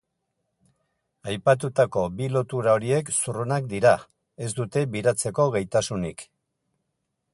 Aipatutako 1.33 2.05
bi 2.21 2.29
lotura 2.37 2.73
horiek 2.79 3.11
zurrunak 3.17 3.69
dira, 3.75 3.93
ez 4.47 4.51
dute 4.61 4.85
biratzeko 4.97 5.47
gaitasunik. 5.57 6.27